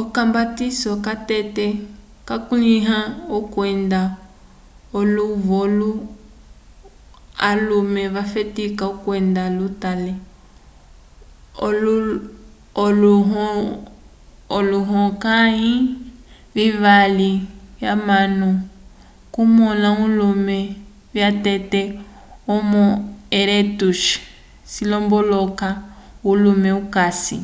ocambatiso 0.00 0.90
catete 1.06 1.66
cakulĩhiwa 2.28 3.00
okwenda 3.38 4.02
l’ovolu 5.14 5.92
alume 7.48 8.04
vafetika 8.14 8.82
okwenda 8.92 9.42
lutate 9.56 10.12
olohulukãyi 14.56 15.74
vivali 16.56 17.30
k’anyamo 17.80 18.50
k’okumõla 19.32 19.90
alume 20.04 20.58
vyatete 21.14 21.82
homo 22.46 22.84
erectus 23.40 24.00
cilomboloka 24.72 25.68
ulume 26.30 26.70
okasi 26.80 27.38